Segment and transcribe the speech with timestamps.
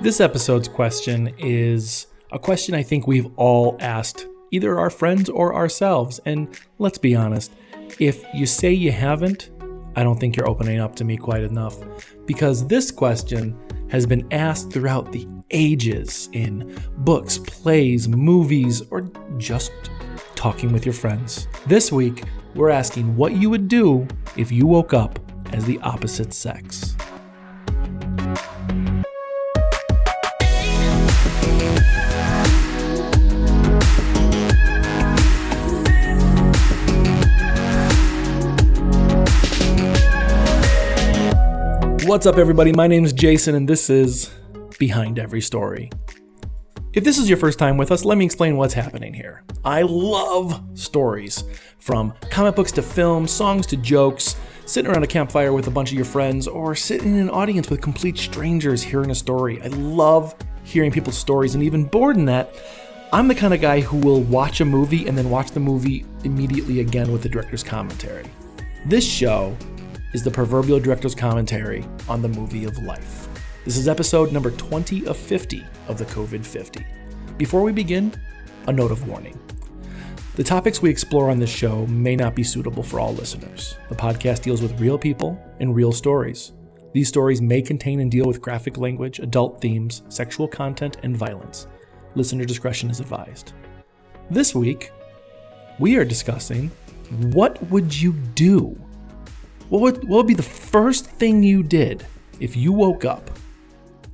[0.00, 5.56] This episode's question is a question I think we've all asked either our friends or
[5.56, 6.20] ourselves.
[6.24, 7.52] And let's be honest,
[7.98, 9.50] if you say you haven't,
[9.96, 11.76] I don't think you're opening up to me quite enough.
[12.26, 13.58] Because this question
[13.90, 19.72] has been asked throughout the ages in books, plays, movies, or just
[20.36, 21.48] talking with your friends.
[21.66, 22.22] This week,
[22.54, 24.06] we're asking what you would do
[24.36, 25.18] if you woke up
[25.52, 26.94] as the opposite sex.
[42.08, 42.72] What's up, everybody?
[42.72, 44.30] My name is Jason, and this is
[44.78, 45.90] Behind Every Story.
[46.94, 49.44] If this is your first time with us, let me explain what's happening here.
[49.62, 51.44] I love stories
[51.80, 55.90] from comic books to films, songs to jokes, sitting around a campfire with a bunch
[55.90, 59.60] of your friends, or sitting in an audience with complete strangers hearing a story.
[59.60, 60.34] I love
[60.64, 62.54] hearing people's stories, and even more than that,
[63.12, 66.06] I'm the kind of guy who will watch a movie and then watch the movie
[66.24, 68.24] immediately again with the director's commentary.
[68.86, 69.54] This show
[70.12, 73.28] is the proverbial director's commentary on the movie of life.
[73.64, 76.84] This is episode number 20 of 50 of the COVID 50.
[77.36, 78.12] Before we begin,
[78.66, 79.38] a note of warning.
[80.36, 83.76] The topics we explore on this show may not be suitable for all listeners.
[83.90, 86.52] The podcast deals with real people and real stories.
[86.94, 91.66] These stories may contain and deal with graphic language, adult themes, sexual content, and violence.
[92.14, 93.52] Listener discretion is advised.
[94.30, 94.90] This week,
[95.78, 96.70] we are discussing
[97.32, 98.78] what would you do
[99.68, 102.06] what would, what would be the first thing you did
[102.40, 103.30] if you woke up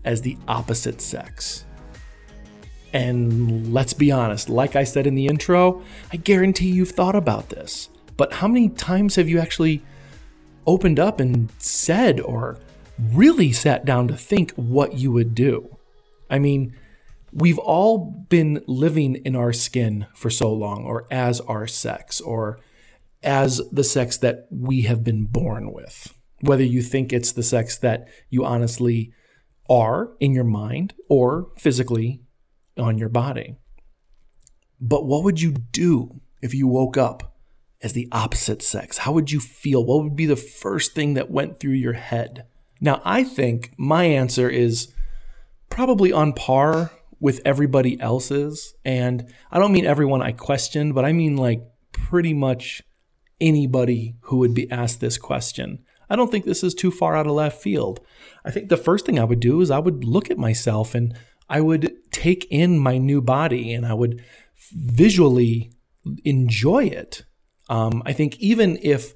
[0.04, 1.64] as the opposite sex?
[2.92, 5.82] And let's be honest, like I said in the intro,
[6.12, 7.88] I guarantee you've thought about this.
[8.16, 9.82] But how many times have you actually
[10.66, 12.58] opened up and said or
[13.12, 15.76] really sat down to think what you would do?
[16.30, 16.74] I mean,
[17.32, 22.60] we've all been living in our skin for so long, or as our sex, or
[23.24, 26.14] as the sex that we have been born with.
[26.40, 29.12] Whether you think it's the sex that you honestly
[29.68, 32.22] are in your mind or physically
[32.76, 33.56] on your body.
[34.80, 37.36] But what would you do if you woke up
[37.82, 38.98] as the opposite sex?
[38.98, 39.84] How would you feel?
[39.84, 42.46] What would be the first thing that went through your head?
[42.80, 44.92] Now, I think my answer is
[45.70, 46.90] probably on par
[47.20, 48.74] with everybody else's.
[48.84, 52.82] And I don't mean everyone I questioned, but I mean like pretty much
[53.44, 55.84] anybody who would be asked this question.
[56.08, 58.00] I don't think this is too far out of left field.
[58.44, 61.16] I think the first thing I would do is I would look at myself and
[61.48, 64.22] I would take in my new body and I would
[64.72, 65.72] visually
[66.24, 67.24] enjoy it.
[67.68, 69.14] Um, I think even if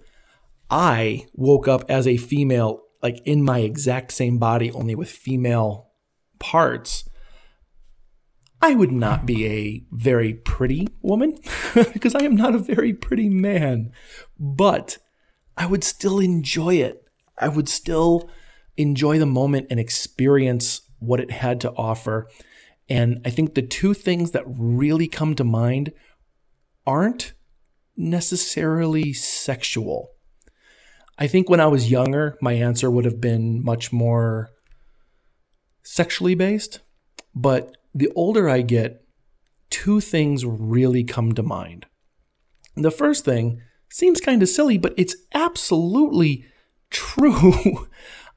[0.71, 5.91] I woke up as a female, like in my exact same body, only with female
[6.39, 7.09] parts,
[8.61, 11.39] I would not be a very pretty woman
[11.75, 13.93] because I am not a very pretty man,
[14.39, 14.99] but
[15.57, 17.05] I would still enjoy it.
[17.39, 18.29] I would still
[18.77, 22.29] enjoy the moment and experience what it had to offer.
[22.89, 25.93] And I think the two things that really come to mind
[26.87, 27.35] aren't
[27.97, 30.11] necessarily sexual.
[31.19, 34.51] I think when I was younger, my answer would have been much more
[35.83, 36.81] sexually based.
[37.35, 39.03] But the older I get,
[39.71, 41.87] two things really come to mind.
[42.77, 43.61] The first thing
[43.91, 46.45] seems kind of silly, but it's absolutely
[46.91, 47.89] true.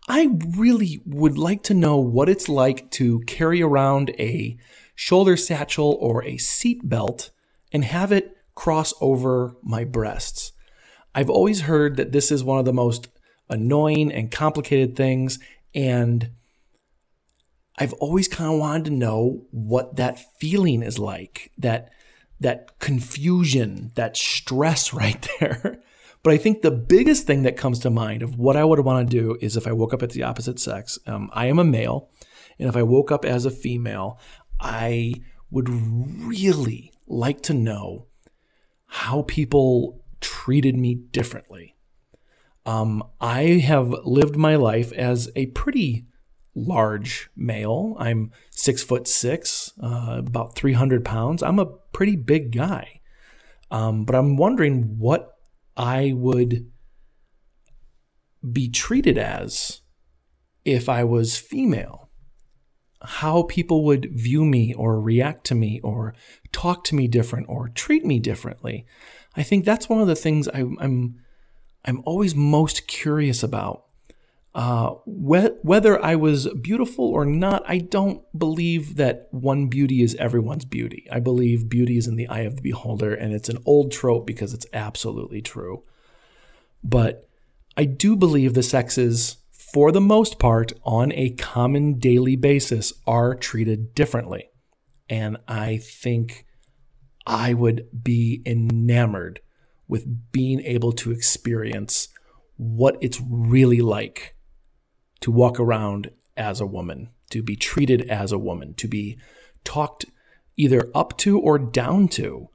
[0.09, 4.57] I really would like to know what it's like to carry around a
[4.95, 7.29] shoulder satchel or a seat belt
[7.71, 10.53] and have it cross over my breasts.
[11.13, 13.09] I've always heard that this is one of the most
[13.47, 15.37] annoying and complicated things,
[15.75, 16.31] and
[17.77, 21.91] I've always kind of wanted to know what that feeling is like, that
[22.39, 25.81] that confusion, that stress right there.
[26.23, 29.09] But I think the biggest thing that comes to mind of what I would want
[29.09, 30.99] to do is if I woke up at the opposite sex.
[31.07, 32.09] Um, I am a male,
[32.59, 34.19] and if I woke up as a female,
[34.59, 35.13] I
[35.49, 38.05] would really like to know
[38.85, 41.75] how people treated me differently.
[42.65, 46.05] Um, I have lived my life as a pretty
[46.55, 47.95] large male.
[47.99, 51.41] I'm six foot six, uh, about 300 pounds.
[51.41, 53.01] I'm a pretty big guy.
[53.69, 55.37] Um, but I'm wondering what
[55.77, 56.69] I would
[58.49, 59.81] be treated as
[60.65, 62.09] if I was female.
[63.03, 66.13] How people would view me or react to me or
[66.51, 68.85] talk to me different or treat me differently.
[69.35, 71.15] I think that's one of the things I, I'm
[71.83, 73.85] I'm always most curious about
[74.53, 80.15] uh, wh- whether I was beautiful or not, I don't believe that one beauty is
[80.15, 81.07] everyone's beauty.
[81.11, 84.27] I believe beauty is in the eye of the beholder, and it's an old trope
[84.27, 85.83] because it's absolutely true.
[86.83, 87.29] But
[87.77, 93.35] I do believe the sexes, for the most part, on a common daily basis, are
[93.35, 94.49] treated differently.
[95.09, 96.45] And I think
[97.25, 99.39] I would be enamored
[99.87, 102.09] with being able to experience
[102.57, 104.35] what it's really like
[105.21, 109.17] to walk around as a woman, to be treated as a woman, to be
[109.63, 110.05] talked
[110.57, 112.49] either up to or down to.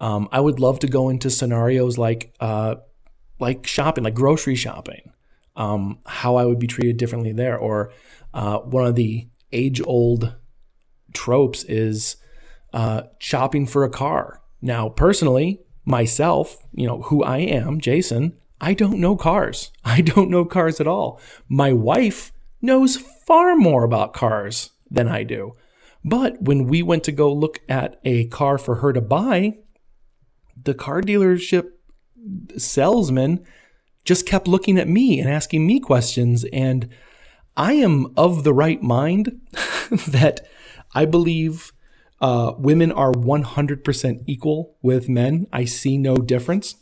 [0.00, 2.76] Um, I would love to go into scenarios like uh,
[3.38, 5.12] like shopping, like grocery shopping,
[5.56, 7.56] um, how I would be treated differently there.
[7.56, 7.92] Or
[8.32, 10.34] uh, one of the age old
[11.12, 12.16] tropes is
[12.72, 14.42] uh, shopping for a car.
[14.60, 19.70] Now, personally, myself, you know, who I am, Jason, I don't know cars.
[19.84, 21.20] I don't know cars at all.
[21.48, 22.32] My wife
[22.62, 25.52] knows far more about cars than I do.
[26.02, 29.58] But when we went to go look at a car for her to buy,
[30.62, 31.72] the car dealership
[32.56, 33.44] salesman
[34.02, 36.44] just kept looking at me and asking me questions.
[36.50, 36.88] And
[37.58, 39.40] I am of the right mind
[40.08, 40.40] that
[40.94, 41.72] I believe
[42.20, 45.46] uh, women are 100% equal with men.
[45.52, 46.76] I see no difference.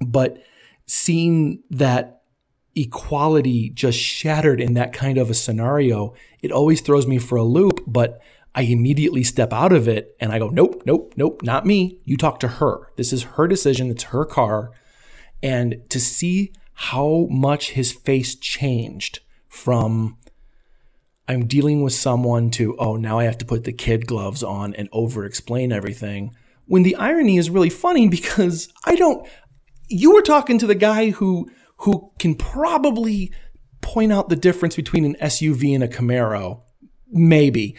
[0.00, 0.40] But
[0.90, 2.22] seeing that
[2.74, 7.44] equality just shattered in that kind of a scenario, it always throws me for a
[7.44, 7.84] loop.
[7.86, 8.20] But
[8.56, 12.00] I immediately step out of it and I go, nope, nope, nope, not me.
[12.04, 12.88] You talk to her.
[12.96, 13.88] This is her decision.
[13.88, 14.72] It's her car.
[15.44, 20.18] And to see how much his face changed from
[21.28, 24.74] I'm dealing with someone to, oh, now I have to put the kid gloves on
[24.74, 26.34] and over explain everything.
[26.66, 29.24] When the irony is really funny because I don't,
[29.90, 33.32] you were talking to the guy who who can probably
[33.80, 36.60] point out the difference between an SUV and a Camaro,
[37.10, 37.76] maybe,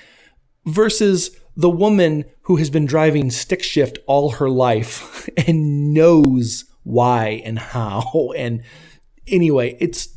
[0.65, 7.41] versus the woman who has been driving stick shift all her life and knows why
[7.45, 8.31] and how.
[8.35, 8.63] And
[9.27, 10.09] anyway, it's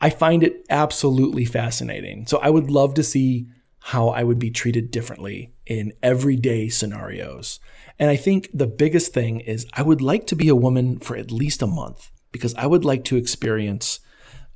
[0.00, 2.26] I find it absolutely fascinating.
[2.26, 3.46] So I would love to see
[3.78, 7.60] how I would be treated differently in everyday scenarios.
[7.98, 11.16] And I think the biggest thing is I would like to be a woman for
[11.16, 14.00] at least a month because I would like to experience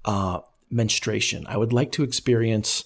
[0.05, 0.41] uh,
[0.71, 1.47] menstruation.
[1.47, 2.85] I would like to experience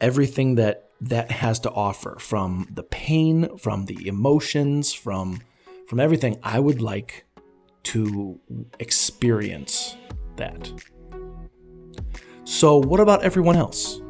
[0.00, 5.40] everything that that has to offer from the pain, from the emotions, from
[5.88, 6.38] from everything.
[6.42, 7.24] I would like
[7.84, 8.40] to
[8.78, 9.96] experience
[10.36, 10.70] that.
[12.44, 14.00] So, what about everyone else?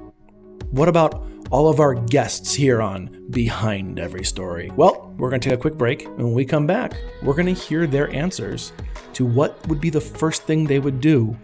[0.70, 4.70] What about all of our guests here on Behind Every Story?
[4.76, 7.54] Well, we're going to take a quick break, and when we come back, we're going
[7.54, 8.72] to hear their answers
[9.14, 11.36] to what would be the first thing they would do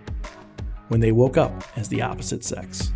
[0.88, 2.92] when they woke up as the opposite sex.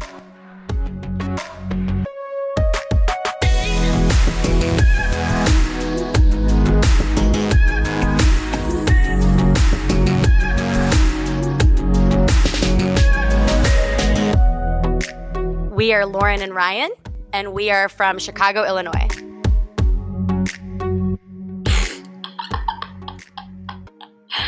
[15.89, 16.91] We are Lauren and Ryan,
[17.33, 19.09] and we are from Chicago, Illinois.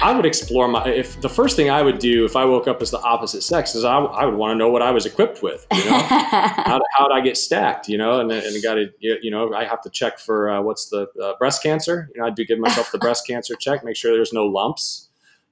[0.02, 2.82] I would explore my if the first thing I would do if I woke up
[2.82, 5.42] as the opposite sex is I, I would want to know what I was equipped
[5.42, 5.66] with.
[5.72, 7.88] You know, how how would I get stacked?
[7.88, 10.90] You know, and and got to you know I have to check for uh, what's
[10.90, 12.10] the uh, breast cancer.
[12.14, 15.08] You know, I'd do give myself the breast cancer check, make sure there's no lumps.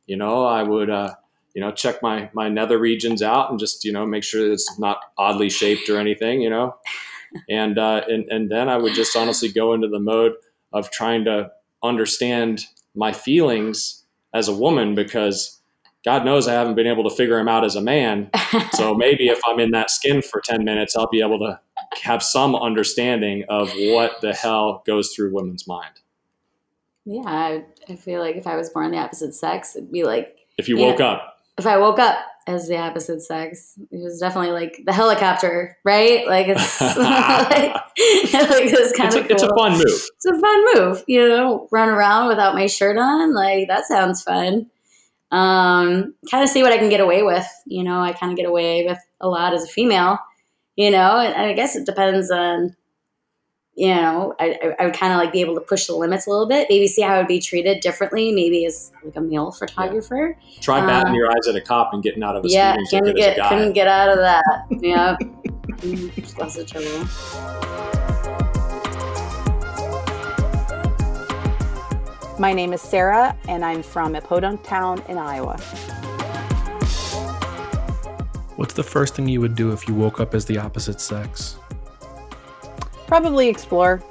[0.06, 0.90] You know, I would.
[0.90, 1.14] Uh,
[1.58, 4.78] you know, check my my nether regions out and just you know make sure it's
[4.78, 6.76] not oddly shaped or anything, you know,
[7.50, 10.34] and uh, and and then I would just honestly go into the mode
[10.72, 11.50] of trying to
[11.82, 15.60] understand my feelings as a woman because
[16.04, 18.30] God knows I haven't been able to figure them out as a man.
[18.74, 21.58] so maybe if I'm in that skin for 10 minutes, I'll be able to
[22.02, 25.94] have some understanding of what the hell goes through women's mind.
[27.04, 30.46] Yeah, I, I feel like if I was born the opposite sex, it'd be like
[30.56, 34.18] if you woke know, up if I woke up as the opposite sex, it was
[34.18, 36.26] definitely like the helicopter, right?
[36.26, 36.96] Like it's like,
[37.74, 37.84] like
[38.32, 39.32] it's kind of cool.
[39.32, 39.82] it's a fun move.
[40.16, 43.34] It's a fun move, you know, run around without my shirt on.
[43.34, 44.70] Like that sounds fun.
[45.30, 47.46] Um, kind of see what I can get away with.
[47.66, 50.18] You know, I kind of get away with a lot as a female.
[50.76, 52.76] You know, and I guess it depends on
[53.78, 56.30] you know, I, I would kind of like be able to push the limits a
[56.30, 59.52] little bit, maybe see how I would be treated differently, maybe as like a male
[59.52, 60.36] photographer.
[60.42, 60.60] Yeah.
[60.60, 63.14] Try batting um, your eyes at a cop and getting out of a yeah, couldn't
[63.14, 64.66] get couldn't get out of that.
[64.80, 65.16] yeah,
[66.40, 67.06] lots of trouble.
[72.40, 75.56] My name is Sarah, and I'm from a podunk town in Iowa.
[78.56, 81.58] What's the first thing you would do if you woke up as the opposite sex?
[83.08, 84.02] Probably explore.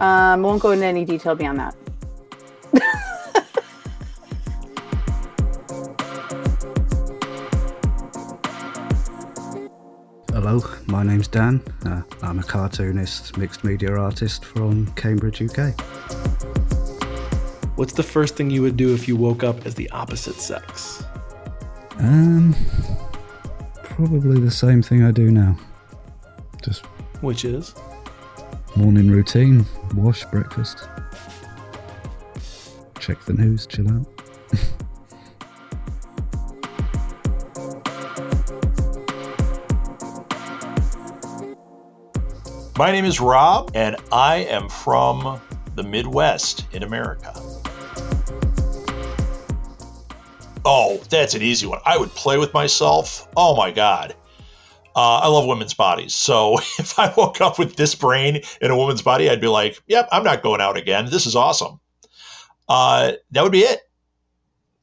[0.00, 1.76] Um, won't go into any detail beyond that.
[10.32, 11.60] Hello, my name's Dan.
[11.84, 15.78] Uh, I'm a cartoonist, mixed media artist from Cambridge, UK.
[17.76, 21.04] What's the first thing you would do if you woke up as the opposite sex?
[21.98, 22.56] Um,
[23.84, 25.58] probably the same thing I do now.
[26.66, 26.84] Just
[27.20, 27.74] Which is?
[28.74, 30.88] morning routine, wash, breakfast,
[32.98, 34.04] check the news, chill out.
[42.76, 45.40] My name is Rob, and I am from
[45.76, 47.32] the Midwest in America.
[50.64, 51.78] Oh, that's an easy one.
[51.86, 53.28] I would play with myself.
[53.36, 54.16] Oh my God.
[54.96, 56.14] Uh, I love women's bodies.
[56.14, 59.80] So if I woke up with this brain in a woman's body, I'd be like,
[59.86, 61.06] yep, I'm not going out again.
[61.10, 61.78] This is awesome.
[62.68, 63.82] Uh, that would be it.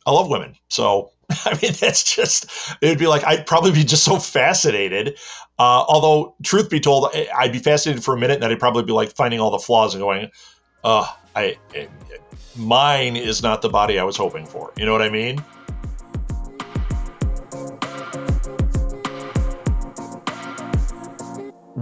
[0.06, 0.56] I love women.
[0.68, 1.12] So,
[1.46, 2.46] I mean, that's just,
[2.82, 5.18] it would be like, I'd probably be just so fascinated.
[5.58, 8.84] Uh, although, truth be told, I'd be fascinated for a minute and then I'd probably
[8.84, 10.30] be like finding all the flaws and going,
[10.84, 11.58] uh, I-
[12.56, 14.72] mine is not the body I was hoping for.
[14.78, 15.44] You know what I mean?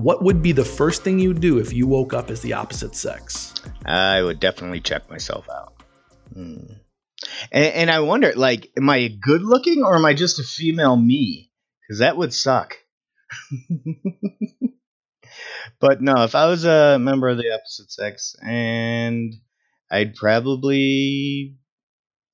[0.02, 2.96] What would be the first thing you'd do if you woke up as the opposite
[2.96, 3.54] sex?
[3.86, 5.76] I would definitely check myself out.
[6.34, 6.74] Hmm.
[7.52, 10.98] And, and I wonder, like, am I good looking or am I just a female
[10.98, 11.52] me?
[11.82, 12.78] Because that would suck.
[15.80, 19.36] but no, if I was a member of the opposite sex, and
[19.92, 21.58] I'd probably,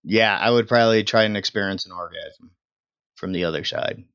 [0.05, 2.51] yeah, I would probably try and experience an orgasm
[3.15, 4.05] from the other side.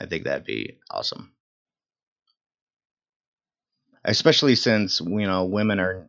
[0.00, 1.32] I think that'd be awesome
[4.04, 6.06] especially since you know women are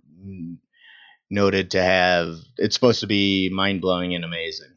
[1.29, 4.71] noted to have it's supposed to be mind-blowing and amazing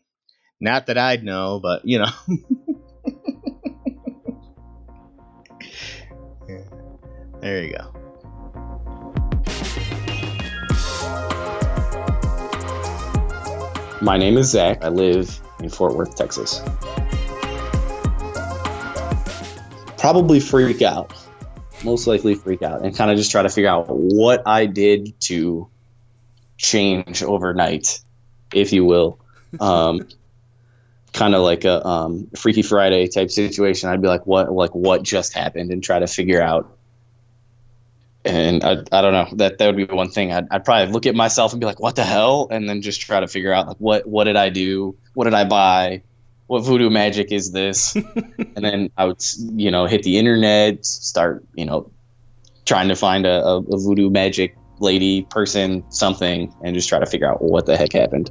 [0.60, 2.10] not that i'd know but you know
[7.40, 7.94] there you go
[14.04, 14.84] My name is Zach.
[14.84, 16.60] I live in Fort Worth, Texas.
[19.96, 21.14] Probably freak out.
[21.84, 25.20] Most likely freak out and kind of just try to figure out what I did
[25.22, 25.68] to
[26.56, 28.00] change overnight,
[28.52, 29.20] if you will.
[29.60, 30.08] Um,
[31.14, 33.88] kind of like a um, Freaky Friday type situation.
[33.88, 36.76] I'd be like, what, like what just happened, and try to figure out.
[38.26, 40.32] And I, I don't know that that would be one thing.
[40.32, 43.00] I'd, I'd probably look at myself and be like, what the hell, and then just
[43.00, 46.02] try to figure out like what what did I do, what did I buy,
[46.46, 47.94] what voodoo magic is this,
[48.56, 51.90] and then I would you know hit the internet, start you know
[52.64, 57.06] trying to find a, a, a voodoo magic lady person something, and just try to
[57.06, 58.30] figure out what the heck happened.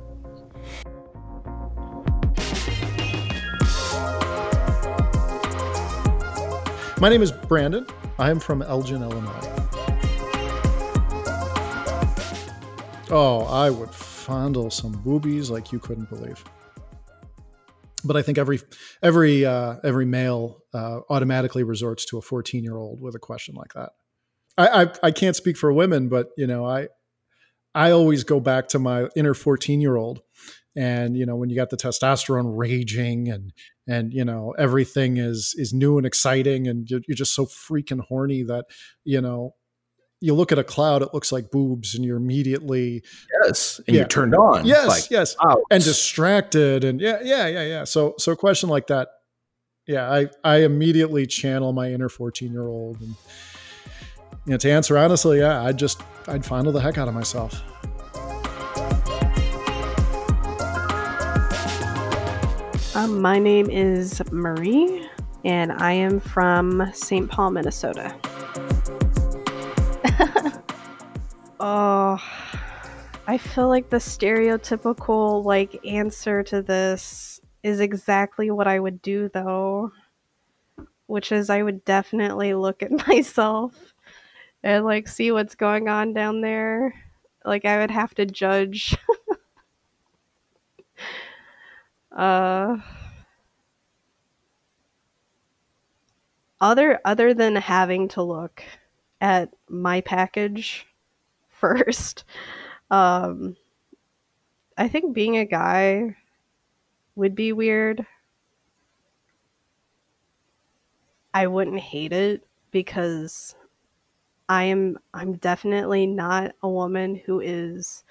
[6.99, 7.85] My name is Brandon.
[8.17, 9.49] I am from Elgin, Illinois.
[13.09, 16.41] Oh, I would fondle some boobies like you couldn't believe.
[18.03, 18.59] But I think every
[19.01, 23.55] every uh, every male uh, automatically resorts to a 14 year old with a question
[23.55, 23.91] like that.
[24.57, 26.87] I, I I can't speak for women, but you know I
[27.73, 30.21] I always go back to my inner 14 year old
[30.75, 33.53] and you know when you got the testosterone raging and
[33.87, 38.01] and you know everything is is new and exciting and you're, you're just so freaking
[38.01, 38.65] horny that
[39.03, 39.53] you know
[40.25, 43.03] you look at a cloud it looks like boobs and you're immediately
[43.43, 44.01] Yes, and Yeah.
[44.01, 44.65] you're turned on.
[44.65, 45.59] yes Like, yes ouch.
[45.69, 49.09] and distracted and yeah yeah yeah yeah so so a question like that
[49.85, 53.15] yeah i i immediately channel my inner 14 year old and
[54.45, 57.61] you know to answer honestly yeah i'd just i'd fondle the heck out of myself
[62.95, 65.03] Um, my name is Marie,
[65.43, 67.27] and I am from St.
[67.29, 68.15] Paul, Minnesota.
[71.59, 72.17] oh,
[73.27, 79.29] I feel like the stereotypical like answer to this is exactly what I would do,
[79.33, 79.91] though,
[81.07, 83.93] which is I would definitely look at myself
[84.63, 86.93] and like see what's going on down there.
[87.45, 88.95] Like I would have to judge.
[92.15, 92.77] uh
[96.61, 98.63] other other than having to look
[99.23, 100.87] at my package
[101.49, 102.25] first
[102.91, 103.57] um
[104.77, 106.15] i think being a guy
[107.15, 108.05] would be weird
[111.33, 113.55] I wouldn't hate it because
[114.49, 118.03] I am I'm definitely not a woman who is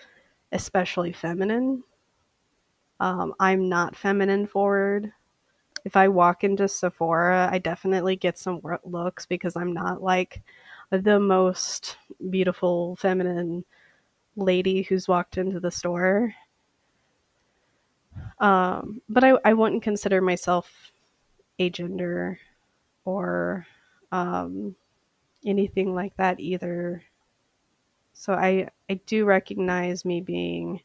[0.52, 1.84] especially feminine.
[3.00, 5.12] Um, I'm not feminine forward.
[5.84, 10.42] If I walk into Sephora, I definitely get some looks because I'm not like
[10.98, 11.96] the most
[12.30, 13.64] beautiful feminine
[14.36, 16.34] lady who's walked into the store.
[18.38, 20.92] Um, but I, I wouldn't consider myself
[21.58, 22.38] a gender
[23.04, 23.66] or
[24.10, 24.76] um,
[25.44, 27.02] anything like that either.
[28.12, 30.80] So I I do recognize me being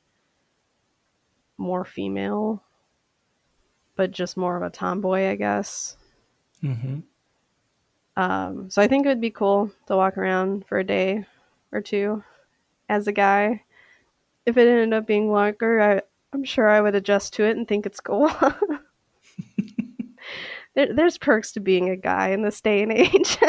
[1.57, 2.63] more female,
[3.95, 5.97] but just more of a tomboy, I guess.
[6.63, 6.99] Mm-hmm.
[8.17, 11.25] Um, so I think it would be cool to walk around for a day
[11.71, 12.24] or two
[12.89, 13.63] as a guy.
[14.45, 16.01] If it ended up being longer, I,
[16.33, 18.27] I'm sure I would adjust to it and think it's cool.
[20.75, 23.38] there, there's perks to being a guy in this day and age.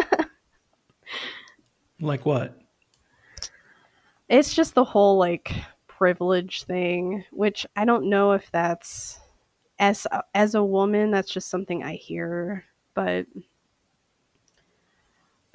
[2.00, 2.56] Like what?
[4.28, 5.52] it's just the whole like
[5.86, 9.18] privilege thing, which I don't know if that's
[9.78, 13.26] as as a woman that's just something I hear, but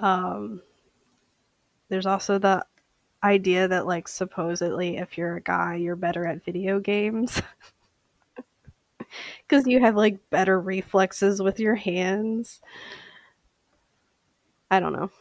[0.03, 0.61] um
[1.89, 2.63] there's also the
[3.23, 7.41] idea that like supposedly if you're a guy you're better at video games.
[9.47, 12.61] Because you have like better reflexes with your hands.
[14.71, 15.11] I don't know.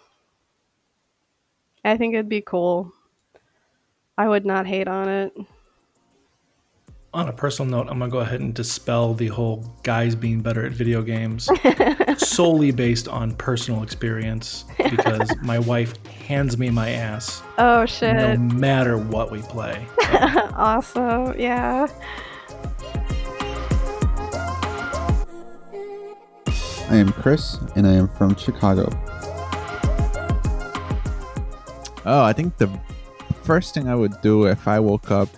[1.84, 2.92] I think it'd be cool.
[4.16, 5.36] I would not hate on it.
[7.14, 10.64] On a personal note, I'm gonna go ahead and dispel the whole guys being better
[10.64, 11.50] at video games
[12.26, 18.37] solely based on personal experience because my wife hands me my ass oh shit no
[18.37, 19.87] matter what we play.
[20.57, 21.87] awesome yeah
[26.93, 28.87] I am Chris, and I am from Chicago.
[32.04, 32.69] Oh, I think the
[33.45, 35.30] first thing I would do if I woke up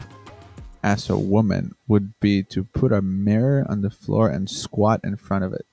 [0.82, 5.16] as a woman would be to put a mirror on the floor and squat in
[5.16, 5.64] front of it.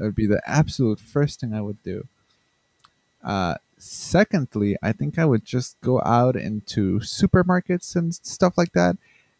[0.00, 2.08] That would be the absolute first thing I would do.
[3.22, 8.96] Uh, secondly, I think I would just go out into supermarkets and stuff like that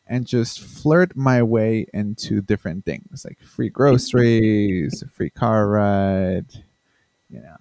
[0.07, 6.45] and just flirt my way into different things like free groceries, free car ride.
[7.31, 7.57] You know,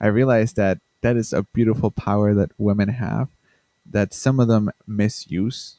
[0.00, 3.28] I realize that that is a beautiful power that women have
[3.88, 5.76] that some of them misuse,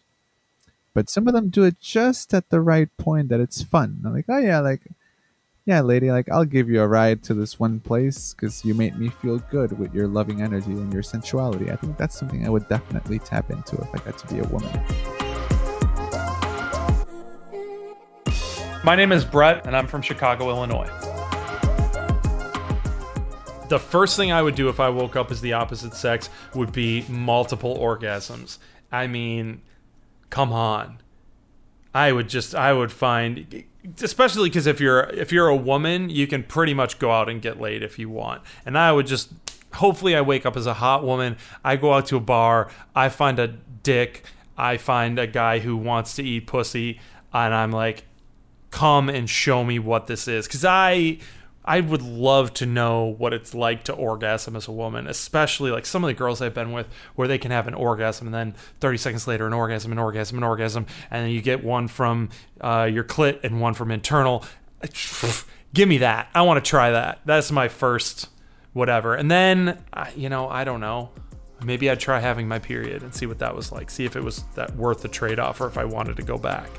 [0.93, 3.99] but some of them do it just at the right point that it's fun.
[4.01, 4.81] They're like, oh yeah, like,
[5.71, 8.99] yeah, lady, like I'll give you a ride to this one place because you made
[8.99, 11.71] me feel good with your loving energy and your sensuality.
[11.71, 14.43] I think that's something I would definitely tap into if I got to be a
[14.47, 14.69] woman.
[18.83, 20.89] My name is Brett, and I'm from Chicago, Illinois.
[23.69, 26.73] The first thing I would do if I woke up as the opposite sex would
[26.73, 28.57] be multiple orgasms.
[28.91, 29.61] I mean,
[30.29, 30.97] come on.
[31.93, 33.63] I would just I would find
[34.01, 37.41] especially cuz if you're if you're a woman, you can pretty much go out and
[37.41, 38.41] get laid if you want.
[38.65, 39.33] And I would just
[39.75, 43.09] hopefully I wake up as a hot woman, I go out to a bar, I
[43.09, 44.23] find a dick,
[44.57, 46.99] I find a guy who wants to eat pussy
[47.33, 48.05] and I'm like
[48.69, 51.17] come and show me what this is cuz I
[51.63, 55.85] I would love to know what it's like to orgasm as a woman, especially like
[55.85, 58.55] some of the girls I've been with where they can have an orgasm and then
[58.79, 62.29] 30 seconds later an orgasm, an orgasm, an orgasm, and then you get one from
[62.61, 64.43] uh, your clit and one from internal.
[65.73, 66.29] Give me that.
[66.33, 67.19] I want to try that.
[67.25, 68.27] That's my first
[68.73, 69.15] whatever.
[69.15, 69.83] And then,
[70.15, 71.11] you know, I don't know.
[71.63, 73.91] Maybe I'd try having my period and see what that was like.
[73.91, 76.37] See if it was that worth the trade off or if I wanted to go
[76.37, 76.69] back.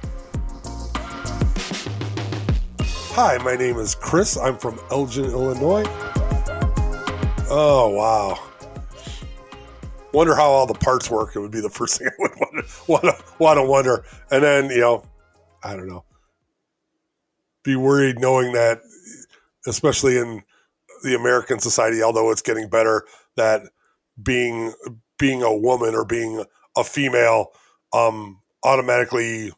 [3.14, 4.38] Hi, my name is Chris.
[4.38, 5.85] I'm from Elgin, Illinois.
[7.51, 8.38] Oh, wow.
[10.14, 11.37] Wonder how all the parts work.
[11.37, 12.31] It would be the first thing I would
[12.88, 14.05] want to, want to, wonder.
[14.31, 15.05] And then, you know,
[15.62, 16.07] I don't know.
[17.62, 18.81] Be worried knowing that,
[19.66, 20.42] especially in
[21.05, 23.05] the American society, although it's getting better,
[23.37, 23.61] that
[24.22, 24.72] being
[25.18, 26.46] being a woman or being
[26.79, 27.53] a female
[27.92, 29.53] um, automatically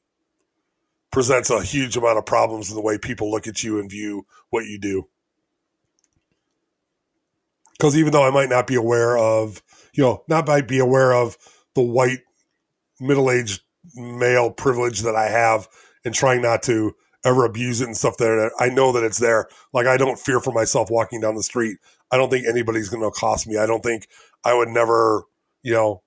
[1.14, 4.26] presents a huge amount of problems in the way people look at you and view
[4.50, 5.08] what you do.
[7.72, 9.62] Because even though I might not be aware of,
[9.94, 11.38] you know, not might be aware of
[11.76, 12.18] the white
[12.98, 13.62] middle aged
[13.94, 15.68] male privilege that I have
[16.04, 19.46] and trying not to ever abuse it and stuff there, I know that it's there.
[19.72, 21.78] Like I don't fear for myself walking down the street.
[22.10, 23.56] I don't think anybody's going to accost me.
[23.56, 24.08] I don't think
[24.44, 25.22] I would never,
[25.62, 26.02] you know,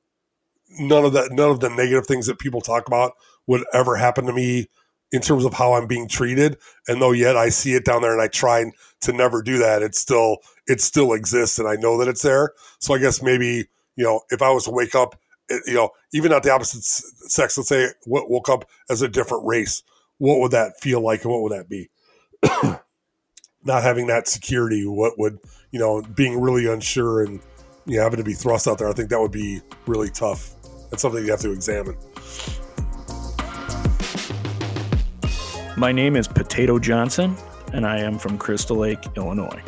[0.80, 3.13] none of that, none of the negative things that people talk about
[3.48, 4.67] would ever happen to me
[5.12, 6.58] in terms of how I'm being treated.
[6.88, 9.82] And though yet I see it down there and I try to never do that,
[9.82, 12.54] it still it still exists and I know that it's there.
[12.80, 15.91] So I guess maybe, you know, if I was to wake up, eh, you know,
[16.13, 19.84] even not the opposite sex, let's say woke up as a different race,
[20.17, 21.89] what would that feel like and what would that be?
[23.63, 25.39] not having that security, what would,
[25.72, 27.39] you know, being really unsure and
[27.86, 30.54] you know, having to be thrust out there, I think that would be really tough.
[30.89, 31.98] That's something you have to examine.
[35.78, 37.38] My name is Potato Johnson,
[37.72, 39.62] and I am from Crystal Lake, Illinois.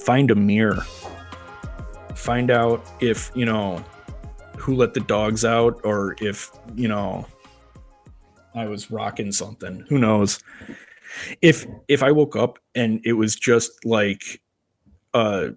[0.00, 0.84] Find a mirror.
[2.16, 3.76] Find out if, you know,
[4.58, 7.24] who let the dogs out or if, you know,
[8.56, 9.86] I was rocking something.
[9.88, 10.40] Who knows?
[11.42, 14.42] If if I woke up and it was just like
[15.14, 15.50] a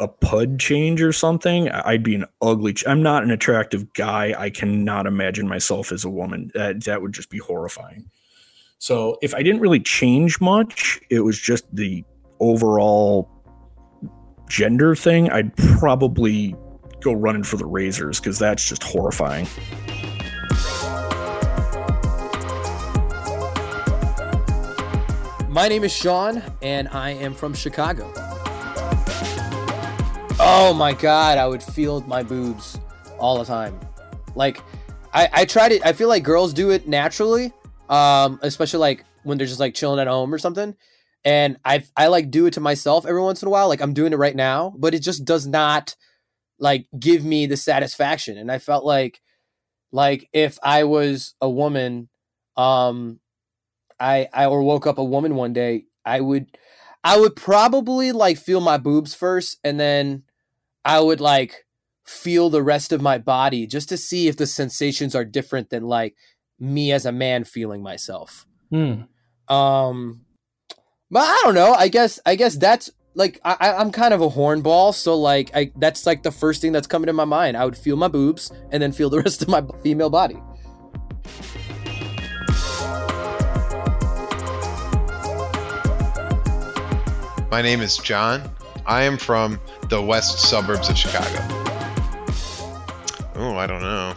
[0.00, 2.72] a pud change or something, I'd be an ugly.
[2.72, 4.34] Ch- I'm not an attractive guy.
[4.36, 6.50] I cannot imagine myself as a woman.
[6.54, 8.10] That that would just be horrifying.
[8.78, 12.02] So if I didn't really change much, it was just the
[12.40, 13.30] overall
[14.48, 15.30] gender thing.
[15.30, 16.56] I'd probably
[17.02, 19.46] go running for the razors because that's just horrifying.
[25.50, 28.39] My name is Sean, and I am from Chicago.
[30.42, 32.78] Oh my god, I would feel my boobs
[33.18, 33.78] all the time.
[34.34, 34.62] Like,
[35.12, 35.86] I I try to.
[35.86, 37.52] I feel like girls do it naturally,
[37.90, 40.74] um, especially like when they're just like chilling at home or something.
[41.26, 43.68] And I I like do it to myself every once in a while.
[43.68, 45.94] Like I'm doing it right now, but it just does not
[46.58, 48.38] like give me the satisfaction.
[48.38, 49.20] And I felt like
[49.92, 52.08] like if I was a woman,
[52.56, 53.20] um,
[54.00, 56.46] I I or woke up a woman one day, I would
[57.04, 60.22] I would probably like feel my boobs first and then
[60.84, 61.66] I would like
[62.06, 65.84] feel the rest of my body just to see if the sensations are different than
[65.84, 66.16] like
[66.58, 68.46] me as a man feeling myself.
[68.70, 69.02] Hmm.
[69.48, 70.24] Um
[71.10, 71.74] but I don't know.
[71.74, 75.72] I guess I guess that's like I, I'm kind of a hornball, so like I
[75.76, 77.56] that's like the first thing that's coming to my mind.
[77.56, 80.40] I would feel my boobs and then feel the rest of my female body.
[87.50, 88.48] My name is John.
[88.86, 89.58] I am from
[89.90, 91.38] the west suburbs of Chicago.
[93.34, 94.14] Oh, I don't know.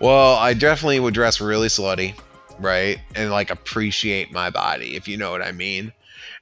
[0.00, 2.14] Well, I definitely would dress really slutty,
[2.60, 2.98] right?
[3.16, 5.92] And like appreciate my body, if you know what I mean.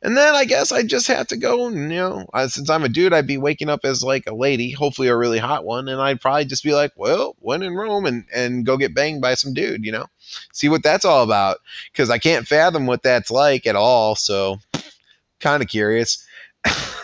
[0.02, 2.88] And then I guess I just have to go, you know, uh, since I'm a
[2.88, 6.00] dude, I'd be waking up as like a lady, hopefully a really hot one, and
[6.00, 9.34] I'd probably just be like, well, when in Rome, and and go get banged by
[9.34, 10.06] some dude, you know,
[10.52, 11.58] see what that's all about,
[11.90, 14.14] because I can't fathom what that's like at all.
[14.14, 14.58] So,
[15.40, 16.24] kind of curious.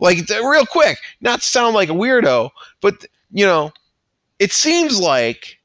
[0.00, 3.72] like real quick, not sound like a weirdo, but you know,
[4.38, 5.58] it seems like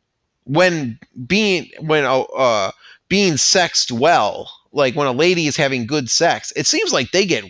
[0.45, 2.71] when being when uh, uh
[3.09, 7.25] being sexed well, like when a lady is having good sex, it seems like they
[7.25, 7.45] get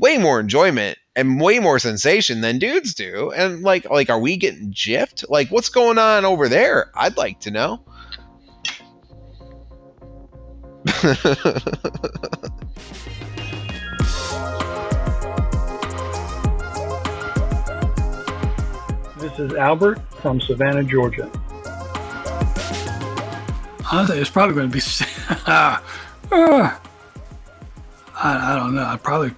[0.00, 3.30] way more enjoyment and way more sensation than dudes do.
[3.32, 5.24] And like like are we getting jiffed?
[5.28, 6.90] Like what's going on over there?
[6.94, 7.80] I'd like to know.
[19.36, 21.28] This is Albert from Savannah, Georgia.
[23.90, 24.80] Think it's probably going to be.
[25.46, 25.80] uh,
[26.30, 26.78] I,
[28.14, 28.84] I don't know.
[28.84, 29.34] I probably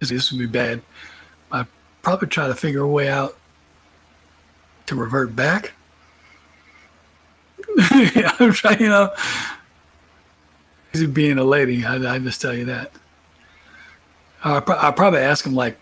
[0.00, 0.80] this, would be bad.
[1.52, 1.66] I
[2.00, 3.36] probably try to figure a way out
[4.86, 5.74] to revert back.
[7.78, 9.12] I'm trying, you know.
[11.12, 12.90] Being a lady, I, I just tell you that.
[14.42, 15.76] I I probably ask him like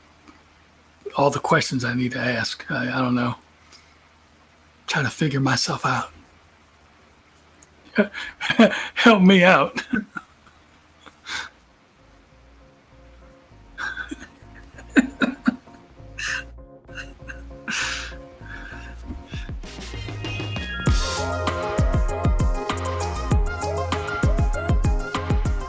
[1.16, 2.68] all the questions I need to ask.
[2.70, 3.36] I, I don't know.
[4.86, 6.10] Try to figure myself out.
[8.94, 9.80] Help me out.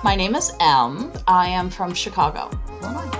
[0.04, 1.12] My name is M.
[1.28, 2.50] I am from Chicago,
[2.82, 3.15] Illinois.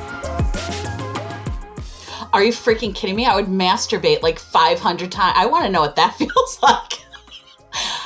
[2.36, 3.26] Are you freaking kidding me?
[3.26, 5.36] I would masturbate like 500 times.
[5.38, 7.06] I want to know what that feels like.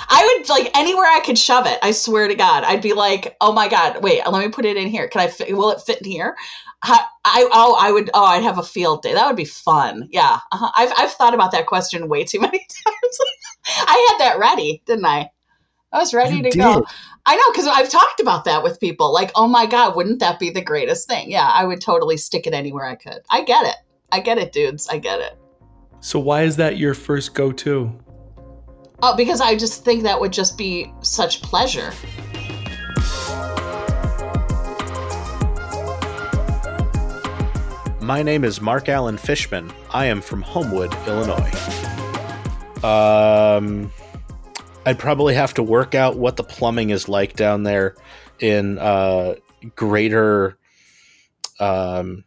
[0.08, 1.80] I would like anywhere I could shove it.
[1.82, 4.78] I swear to God, I'd be like, "Oh my God, wait, let me put it
[4.78, 5.08] in here.
[5.08, 5.28] Can I?
[5.28, 6.36] Fit, will it fit in here?"
[6.84, 9.16] I, I oh I would oh I'd have a field day.
[9.16, 10.08] That would be fun.
[10.12, 10.72] Yeah, uh-huh.
[10.78, 13.18] I've I've thought about that question way too many times.
[13.66, 15.32] I had that ready, didn't I?
[15.92, 16.60] I was ready You to did.
[16.60, 16.86] go.
[17.26, 19.12] I know because I've talked about that with people.
[19.12, 21.32] Like, oh my God, wouldn't that be the greatest thing?
[21.32, 23.22] Yeah, I would totally stick it anywhere I could.
[23.32, 23.76] I get it.
[24.12, 24.88] I get it, dudes.
[24.90, 25.38] I get it.
[26.00, 27.92] So why is that your first go-to?
[29.02, 31.92] Oh, because I just think that would just be such pleasure.
[38.02, 39.72] My name is Mark Allen Fishman.
[39.92, 41.52] I am from Homewood, Illinois.
[42.84, 43.92] Um,
[44.86, 47.96] I'd probably have to work out what the plumbing is like down there
[48.40, 49.36] in uh,
[49.76, 50.58] greater.
[51.60, 52.24] Um,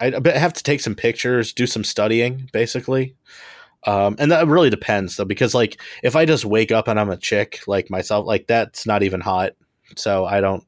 [0.00, 3.14] I'd have to take some pictures, do some studying, basically.
[3.86, 7.10] Um, and that really depends though, because like if I just wake up and I'm
[7.10, 9.52] a chick like myself, like that's not even hot.
[9.96, 10.64] So I don't,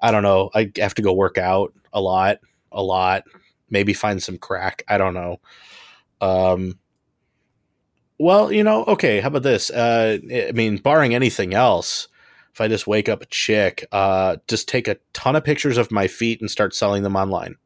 [0.00, 0.50] I don't know.
[0.54, 2.38] I have to go work out a lot,
[2.70, 3.24] a lot,
[3.70, 4.82] maybe find some crack.
[4.88, 5.40] I don't know.
[6.20, 6.78] Um,
[8.18, 9.20] well, you know, okay.
[9.20, 9.70] How about this?
[9.70, 12.06] Uh, I mean, barring anything else,
[12.52, 15.90] if I just wake up a chick, uh, just take a ton of pictures of
[15.90, 17.56] my feet and start selling them online.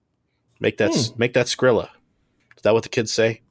[0.61, 1.19] Make that Hmm.
[1.19, 1.91] make that Skrilla.
[2.57, 3.43] Is that what the kids say?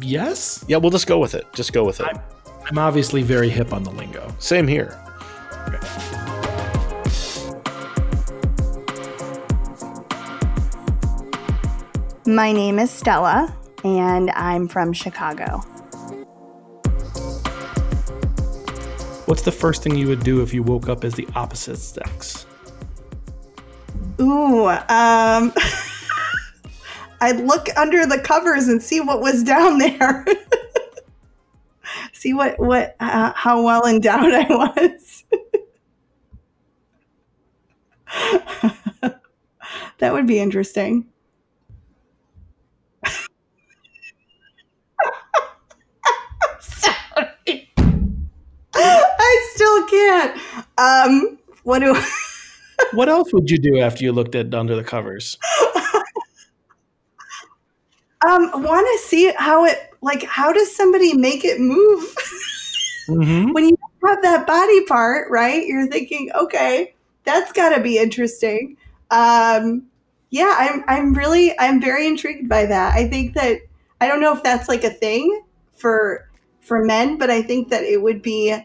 [0.00, 0.64] Yes.
[0.68, 1.46] Yeah, we'll just go with it.
[1.52, 2.06] Just go with it.
[2.68, 4.32] I'm obviously very hip on the lingo.
[4.38, 4.96] Same here.
[12.26, 15.58] My name is Stella, and I'm from Chicago.
[19.26, 22.46] What's the first thing you would do if you woke up as the opposite sex?
[24.20, 25.52] Ooh, um,
[27.22, 30.26] I'd look under the covers and see what was down there.
[32.12, 35.24] see what what uh, how well endowed I was.
[39.98, 41.06] that would be interesting.
[48.74, 50.40] I still can't.
[50.78, 51.94] Um, what do
[52.92, 55.38] What else would you do after you looked at under the covers?
[58.26, 62.14] um want to see how it like how does somebody make it move
[63.08, 63.52] Mm-hmm.
[63.52, 63.76] when you
[64.06, 68.76] have that body part right you're thinking okay that's got to be interesting
[69.10, 69.86] um
[70.30, 73.58] yeah i'm i'm really i'm very intrigued by that i think that
[74.00, 76.28] i don't know if that's like a thing for
[76.60, 78.56] for men but i think that it would be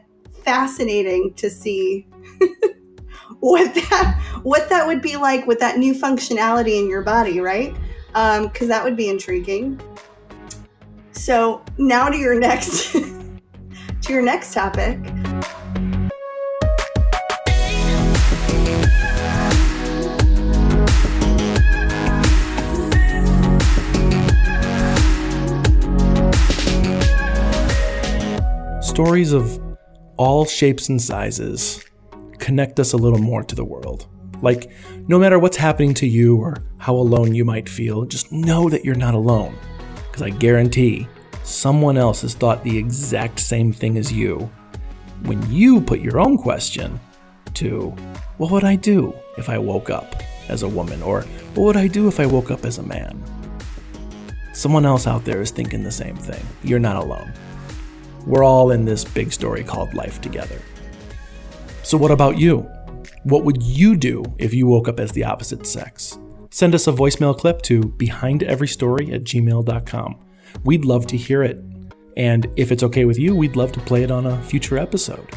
[0.44, 2.06] fascinating to see
[3.46, 7.76] what that what that would be like with that new functionality in your body right?
[8.16, 9.80] Um because that would be intriguing.
[11.12, 12.94] So now to your next
[14.02, 14.98] to your next topic.
[28.82, 29.62] Stories of
[30.18, 31.85] all shapes and sizes
[32.46, 34.06] connect us a little more to the world.
[34.44, 34.72] Like,
[35.08, 38.86] no matter what's happening to you or how alone you might feel, just know that
[38.86, 39.58] you're not alone.
[39.96, 41.08] Because I guarantee
[41.44, 44.48] someone else has thought the exact same thing as you
[45.24, 47.00] when you put your own question
[47.56, 47.90] to,
[48.38, 51.02] what would I do if I woke up as a woman?
[51.02, 51.24] Or
[51.56, 53.24] what would I do if I woke up as a man?
[54.54, 56.46] Someone else out there is thinking the same thing.
[56.64, 57.34] You're not alone.
[58.28, 60.62] We're all in this big story called life together.
[61.86, 62.68] So, what about you?
[63.26, 66.18] What would you do if you woke up as the opposite sex?
[66.50, 70.26] Send us a voicemail clip to behindeverystory at gmail.com.
[70.64, 71.64] We'd love to hear it.
[72.18, 75.30] And if it's okay with you, we'd love to play it on a future episode.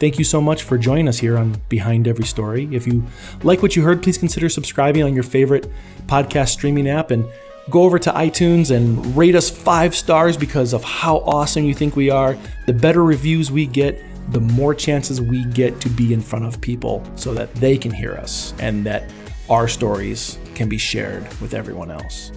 [0.00, 2.68] Thank you so much for joining us here on Behind Every Story.
[2.72, 3.04] If you
[3.44, 5.70] like what you heard, please consider subscribing on your favorite
[6.08, 7.24] podcast streaming app and
[7.70, 11.94] go over to iTunes and rate us five stars because of how awesome you think
[11.94, 12.36] we are.
[12.66, 16.60] The better reviews we get, the more chances we get to be in front of
[16.60, 19.10] people so that they can hear us and that
[19.50, 22.32] our stories can be shared with everyone else.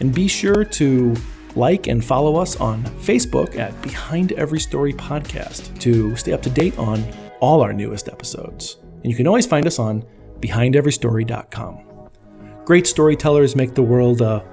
[0.00, 1.14] And be sure to
[1.56, 6.50] like and follow us on Facebook at Behind Every Story Podcast to stay up to
[6.50, 7.04] date on
[7.40, 8.78] all our newest episodes.
[9.02, 10.04] And you can always find us on
[10.40, 11.80] behindeverystory.com.
[12.64, 14.44] Great storytellers make the world a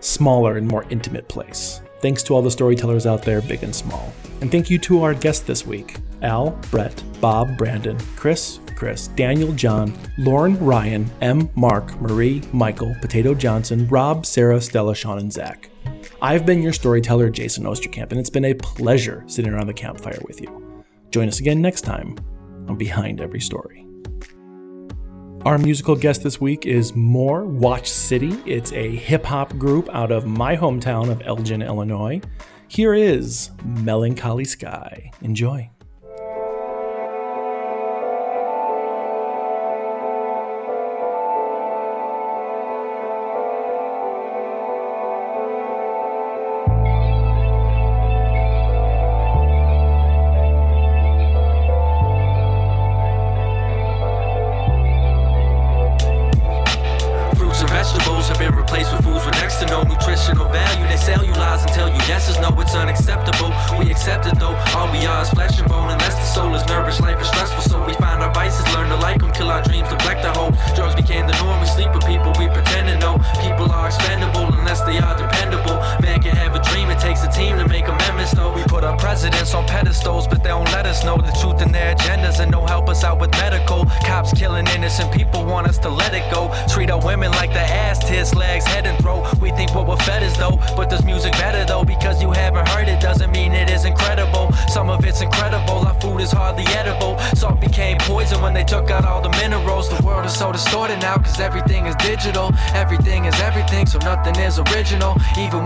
[0.00, 1.80] smaller and more intimate place.
[2.00, 4.12] Thanks to all the storytellers out there, big and small.
[4.40, 9.52] And thank you to our guest this week Al, Brett, Bob, Brandon, Chris, Chris, Daniel,
[9.52, 15.70] John, Lauren, Ryan, M, Mark, Marie, Michael, Potato Johnson, Rob, Sarah, Stella, Sean, and Zach.
[16.20, 20.18] I've been your storyteller, Jason Osterkamp, and it's been a pleasure sitting around the campfire
[20.26, 20.84] with you.
[21.10, 22.16] Join us again next time
[22.68, 23.86] on Behind Every Story.
[25.44, 28.36] Our musical guest this week is More Watch City.
[28.46, 32.20] It's a hip hop group out of my hometown of Elgin, Illinois.
[32.66, 35.12] Here is Melancholy Sky.
[35.22, 35.70] Enjoy.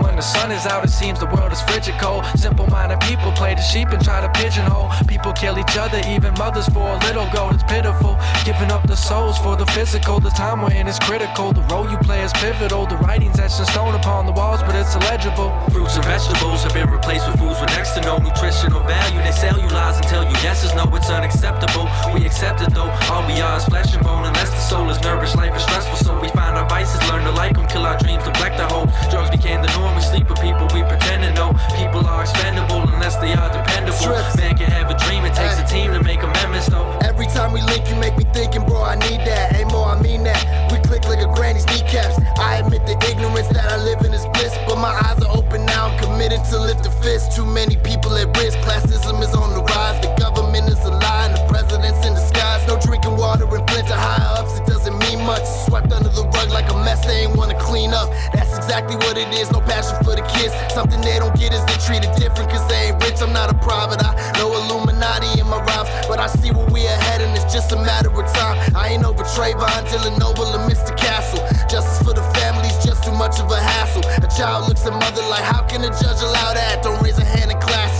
[0.01, 2.25] When the sun is out, it seems the world is frigid cold.
[2.35, 4.89] Simple minded people play the sheep and try to pigeonhole.
[5.07, 7.53] People kill each other, even mothers for a little gold.
[7.53, 8.17] It's pitiful.
[8.43, 10.19] Giving up the souls for the physical.
[10.19, 11.53] The time we're in is critical.
[11.53, 12.87] The role you play is pivotal.
[12.87, 15.53] The writing's etched in stone upon the walls, but it's illegible.
[15.69, 19.21] Fruits and vegetables have been replaced with foods with next to no nutritional value.
[19.21, 21.85] They sell you lies and tell you yes is no, it's unacceptable.
[22.13, 22.89] We accept it though.
[23.13, 25.97] All we are is flesh and bone, unless the soul is nervous, life is stressful.
[25.97, 28.93] So we find our vices, learn to like them, kill our dreams, neglect our hopes.
[29.09, 29.90] Drugs became the norm.
[29.95, 31.53] We sleep with people we pretend to know.
[31.75, 34.15] People are expendable unless they are dependable.
[34.37, 36.87] Man can have a dream, it takes a team to make amendments though.
[37.01, 39.55] Every time we link, you make me thinking, bro, I need that.
[39.55, 40.71] Ain't more, I mean that.
[40.71, 42.19] We click like a granny's kneecaps.
[42.39, 45.65] I admit the ignorance that I live in is bliss, but my eyes are open
[45.65, 45.89] now.
[45.89, 47.35] I'm committed to lift a fist.
[47.35, 48.57] Too many people at risk.
[48.59, 49.99] Classism is on the rise.
[50.01, 52.65] The government is a lie, and the president's in disguise.
[52.67, 54.57] No drinking water and Flint to higher ups.
[54.59, 55.45] It doesn't mean much.
[55.65, 58.09] Swept under the rug like a mess they ain't wanna clean up.
[58.33, 59.51] That's exactly what it is.
[59.51, 60.53] No passion for the kids.
[60.73, 63.21] Something they don't get is they treated different, cause they ain't rich.
[63.21, 64.15] I'm not a private eye.
[64.37, 67.77] No Illuminati in my rhymes, but I see where we ahead, and it's just a
[67.77, 68.57] matter of time.
[68.75, 70.95] I ain't over Trayvon, Dylan Noble, and Mr.
[70.97, 71.43] Castile.
[71.69, 74.03] Justice for the family's just too much of a hassle.
[74.23, 76.83] A child looks at mother like, how can a judge allow that?
[76.83, 77.91] Don't raise a hand in class,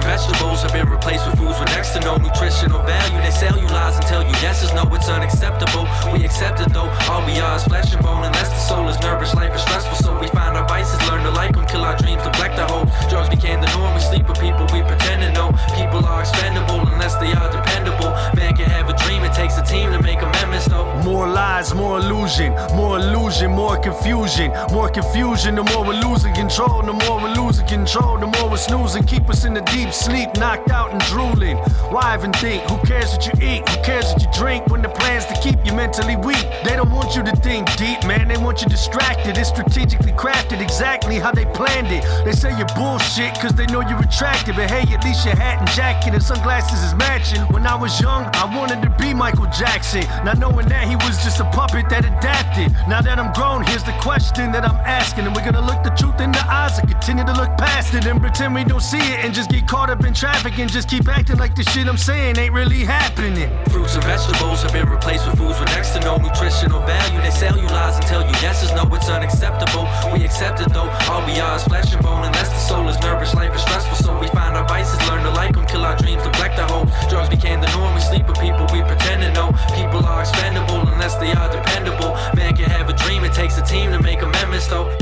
[0.00, 3.20] and vegetables have been replaced with foods with next to no nutritional value.
[3.20, 5.84] They sell you lies and tell you yes is no, it's unacceptable.
[6.12, 6.88] We accept it though.
[7.10, 9.96] All we are is flesh and bone, unless the soul is nervous, life is stressful.
[9.96, 12.92] So we find our vices, learn to like them, kill our dreams, neglect our hopes.
[13.10, 13.94] Drugs became the norm.
[13.94, 15.52] We sleep with people we pretend to know.
[15.76, 18.10] People are expendable unless they are dependable.
[18.34, 20.86] Man can have a dream, it takes a team to make amendments though.
[21.04, 25.56] More lies, more illusion, more illusion, more confusion, more confusion.
[25.56, 29.04] The more we're losing control, the more we're losing control, the more we're snoozing.
[29.04, 31.56] Keep us in the deep sleep, knocked out and drooling.
[31.90, 32.62] Why even think?
[32.70, 33.68] Who cares what you eat?
[33.68, 34.66] Who cares what you drink?
[34.68, 38.04] When the plan's to keep you mentally weak, they don't want you to think deep,
[38.04, 38.28] man.
[38.28, 39.36] They want you distracted.
[39.38, 42.04] It's strategically crafted exactly how they planned it.
[42.24, 44.56] They say you're bullshit cause they know you're attractive.
[44.56, 47.42] But hey, at least your hat and jacket and sunglasses is matching.
[47.52, 50.04] When I was young, I wanted to be Michael Jackson.
[50.24, 52.72] Not knowing that he was just a puppet that adapted.
[52.88, 55.26] Now that I'm grown, here's the question that I'm asking.
[55.26, 58.04] And we're gonna look the truth in the eyes and continue to look past it
[58.06, 60.70] and pretend we don't see it and just get caught caught up in traffic and
[60.70, 63.48] just keep acting like the shit I'm saying ain't really happening.
[63.72, 67.18] Fruits and vegetables have been replaced with foods with next to no nutritional value.
[67.22, 69.88] They sell you lies and tell you yes is no, it's unacceptable.
[70.12, 72.24] We accept it though, all we are is flesh and bone.
[72.26, 75.30] Unless the soul is nourished, life is stressful, so we find our vices, learn to
[75.30, 76.92] like them, kill our dreams, neglect our hopes.
[77.08, 79.48] Drugs became the norm, we sleep with people we pretend to know.
[79.72, 82.12] People are expendable unless they are dependable.
[82.36, 84.92] Man can have a dream, it takes a team to make amendments though.